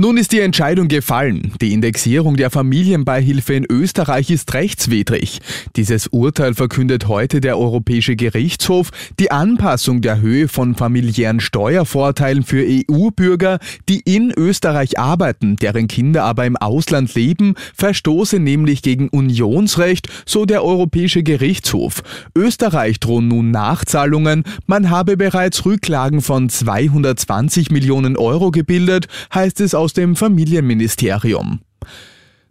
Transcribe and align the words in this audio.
Nun 0.00 0.16
ist 0.16 0.32
die 0.32 0.40
Entscheidung 0.40 0.88
gefallen. 0.88 1.52
Die 1.60 1.74
Indexierung 1.74 2.38
der 2.38 2.48
Familienbeihilfe 2.48 3.52
in 3.52 3.66
Österreich 3.70 4.30
ist 4.30 4.54
rechtswidrig. 4.54 5.40
Dieses 5.76 6.06
Urteil 6.06 6.54
verkündet 6.54 7.06
heute 7.06 7.42
der 7.42 7.58
Europäische 7.58 8.16
Gerichtshof. 8.16 8.88
Die 9.18 9.30
Anpassung 9.30 10.00
der 10.00 10.22
Höhe 10.22 10.48
von 10.48 10.74
familiären 10.74 11.38
Steuervorteilen 11.38 12.44
für 12.44 12.64
EU-Bürger, 12.66 13.58
die 13.90 14.00
in 14.00 14.32
Österreich 14.34 14.98
arbeiten, 14.98 15.56
deren 15.56 15.86
Kinder 15.86 16.24
aber 16.24 16.46
im 16.46 16.56
Ausland 16.56 17.14
leben, 17.14 17.54
verstoße 17.74 18.38
nämlich 18.38 18.80
gegen 18.80 19.10
Unionsrecht, 19.10 20.08
so 20.24 20.46
der 20.46 20.64
Europäische 20.64 21.22
Gerichtshof. 21.22 22.02
Österreich 22.34 23.00
drohen 23.00 23.28
nun 23.28 23.50
Nachzahlungen. 23.50 24.44
Man 24.66 24.88
habe 24.88 25.18
bereits 25.18 25.66
Rücklagen 25.66 26.22
von 26.22 26.48
220 26.48 27.70
Millionen 27.70 28.16
Euro 28.16 28.50
gebildet, 28.50 29.06
heißt 29.34 29.60
es 29.60 29.74
aus 29.74 29.89
dem 29.92 30.16
Familienministerium. 30.16 31.60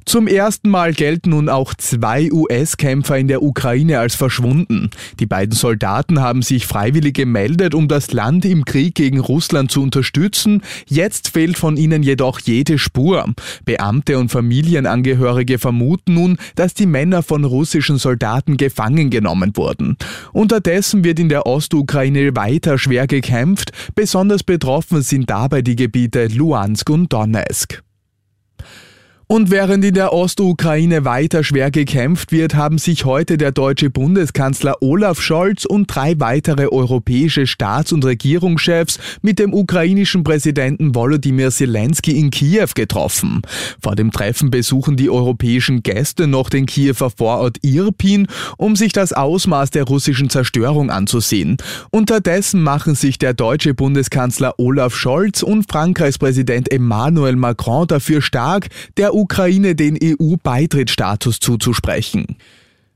Zum 0.10 0.26
ersten 0.26 0.72
Mal 0.72 0.94
gelten 0.94 1.30
nun 1.30 1.50
auch 1.50 1.76
zwei 1.76 2.32
US-Kämpfer 2.32 3.20
in 3.20 3.28
der 3.28 3.44
Ukraine 3.44 4.00
als 4.00 4.16
verschwunden. 4.16 4.90
Die 5.20 5.28
beiden 5.28 5.54
Soldaten 5.54 6.20
haben 6.20 6.42
sich 6.42 6.66
freiwillig 6.66 7.14
gemeldet, 7.14 7.76
um 7.76 7.88
das 7.88 8.12
Land 8.12 8.44
im 8.44 8.66
Krieg 8.66 8.96
gegen 8.96 9.20
Russland 9.20 9.70
zu 9.70 9.84
unterstützen. 9.84 10.64
Jetzt 10.88 11.28
fehlt 11.30 11.60
von 11.60 11.78
ihnen 11.78 12.02
jedoch 12.02 12.40
jede 12.40 12.80
Spur. 12.80 13.24
Beamte 13.66 14.18
und 14.18 14.32
Familienangehörige 14.32 15.60
vermuten 15.60 16.16
nun, 16.16 16.38
dass 16.56 16.74
die 16.74 16.88
Männer 16.88 17.22
von 17.22 17.44
russischen 17.44 18.00
Soldaten 18.00 18.58
gefangen 18.58 19.12
genommen 19.12 19.52
wurden. 19.54 19.96
Unterdessen 20.34 21.04
wird 21.04 21.20
in 21.20 21.30
der 21.30 21.46
Ostukraine 21.46 22.36
weiter 22.36 22.80
schwer 22.80 23.06
gekämpft. 23.06 23.74
Besonders 23.94 24.42
betroffen 24.42 25.04
sind 25.04 25.30
dabei 25.30 25.62
die 25.62 25.76
Gebiete 25.76 26.26
Luhansk 26.30 26.90
und 26.90 27.14
Donetsk. 27.14 27.84
Und 29.32 29.52
während 29.52 29.86
in 29.86 29.94
der 29.94 30.12
Ostukraine 30.12 31.06
weiter 31.06 31.44
schwer 31.44 31.70
gekämpft 31.70 32.32
wird, 32.32 32.56
haben 32.56 32.80
sich 32.80 33.06
heute 33.06 33.38
der 33.38 33.52
deutsche 33.52 33.92
Bundeskanzler 33.92 34.82
Olaf 34.82 35.22
Scholz 35.22 35.66
und 35.66 35.86
drei 35.86 36.20
weitere 36.20 36.66
europäische 36.66 37.46
Staats- 37.46 37.94
und 37.94 38.04
Regierungschefs 38.04 38.98
mit 39.22 39.38
dem 39.38 39.54
ukrainischen 39.54 40.24
Präsidenten 40.24 40.96
Volodymyr 40.96 41.52
Zelensky 41.52 42.18
in 42.18 42.32
Kiew 42.32 42.70
getroffen. 42.74 43.44
Vor 43.80 43.96
dem 43.96 44.12
Treffen 44.12 44.50
besuchen 44.50 44.98
die 44.98 45.12
europäischen 45.12 45.84
Gäste 45.84 46.26
noch 46.26 46.50
den 46.50 46.66
Kiewer 46.66 47.12
Vorort 47.12 47.60
Irpin, 47.62 48.26
um 48.58 48.76
sich 48.76 48.94
das 48.94 49.14
Ausmaß 49.14 49.70
der 49.70 49.84
russischen 49.84 50.32
Zerstörung 50.32 50.90
anzusehen. 50.90 51.58
Unterdessen 51.92 52.64
machen 52.64 52.96
sich 52.96 53.20
der 53.20 53.36
deutsche 53.36 53.76
Bundeskanzler 53.76 54.56
Olaf 54.58 54.96
Scholz 54.96 55.44
und 55.44 55.72
Frankreichs 55.72 56.18
Präsident 56.18 56.72
Emmanuel 56.72 57.36
Macron 57.36 57.86
dafür 57.86 58.24
stark, 58.24 58.70
der 58.98 59.19
Ukraine 59.20 59.76
den 59.76 60.00
EU-Beitrittsstatus 60.02 61.42
zuzusprechen. 61.42 62.38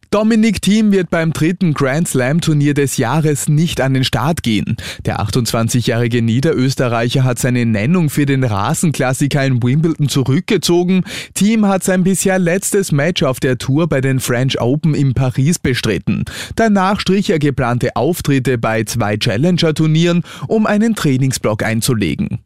Dominik 0.10 0.62
Thiem 0.62 0.94
wird 0.94 1.10
beim 1.10 1.34
dritten 1.34 1.74
Grand 1.74 2.08
Slam 2.08 2.40
Turnier 2.40 2.74
des 2.74 2.96
Jahres 2.96 3.50
nicht 3.50 3.82
an 3.82 3.94
den 3.94 4.06
Start 4.06 4.42
gehen. 4.42 4.78
Der 5.06 5.20
28-jährige 5.20 6.22
Niederösterreicher 6.22 7.26
hat 7.26 7.40
seine 7.40 7.66
Nennung 7.66 8.10
für 8.10 8.26
den 8.26 8.46
Rasenklassiker 8.46 9.46
in 9.46 9.62
Wimbledon 9.62 10.08
zurückgezogen. 10.08 11.04
Thiem 11.34 11.66
hat 11.66 11.84
sein 11.84 12.06
bisher 12.06 12.40
letztes 12.40 12.94
Match 12.94 13.24
auf 13.24 13.42
der 13.42 13.58
Tour 13.58 13.90
bei 13.90 14.00
den 14.00 14.22
French 14.22 14.62
Open 14.62 14.94
in 14.94 15.14
Paris 15.14 15.60
bestritten. 15.60 16.24
Danach 16.56 17.02
strich 17.02 17.30
er 17.32 17.40
geplante 17.40 17.98
Auftritte 17.98 18.58
bei 18.58 18.86
zwei 18.86 19.18
Challenger-Turnieren, 19.18 20.24
um 20.48 20.68
einen 20.68 20.96
Trainingsblock 20.96 21.64
einzulegen. 21.64 22.43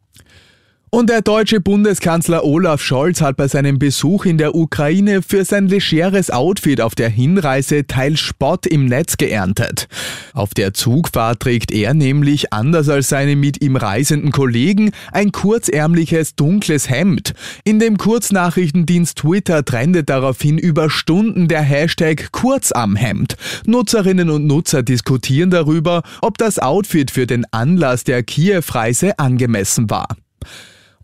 Und 0.90 1.10
der 1.10 1.22
deutsche 1.22 1.60
Bundeskanzler 1.60 2.46
Olaf 2.46 2.82
Scholz 2.82 3.20
hat 3.20 3.36
bei 3.36 3.50
seinem 3.50 3.78
Besuch 3.78 4.24
in 4.24 4.38
der 4.38 4.56
Ukraine 4.56 5.22
für 5.22 5.44
sein 5.44 5.68
legeres 5.68 6.32
Outfit 6.32 6.80
auf 6.80 6.96
der 6.96 7.10
Hinreise 7.10 7.86
teils 7.88 8.22
Spott 8.22 8.66
im 8.66 8.86
Netz 8.86 9.18
geerntet. 9.18 9.90
Auf 10.34 10.54
der 10.54 10.74
Zugfahrt 10.74 11.42
trägt 11.42 11.74
er 11.74 11.94
nämlich, 11.94 12.54
anders 12.54 12.88
als 12.88 13.10
seine 13.10 13.36
mit 13.36 13.62
ihm 13.62 13.76
reisenden 13.76 14.32
Kollegen, 14.32 14.92
ein 15.12 15.34
kurzärmliches 15.34 16.36
dunkles 16.36 16.90
Hemd. 16.90 17.34
In 17.66 17.80
dem 17.80 17.98
Kurznachrichtendienst 17.98 19.18
Twitter 19.18 19.66
trendet 19.66 20.10
daraufhin 20.10 20.58
über 20.58 20.90
Stunden 20.90 21.50
der 21.50 21.64
Hashtag 21.64 22.32
Kurz 22.32 22.72
am 22.72 22.96
Hemd. 22.96 23.36
Nutzerinnen 23.66 24.30
und 24.30 24.48
Nutzer 24.48 24.84
diskutieren 24.84 25.50
darüber, 25.50 26.04
ob 26.22 26.38
das 26.38 26.60
Outfit 26.60 27.12
für 27.12 27.28
den 27.28 27.46
Anlass 27.52 28.06
der 28.06 28.24
Kiew-Reise 28.24 29.20
angemessen 29.20 29.90
war. 29.90 30.08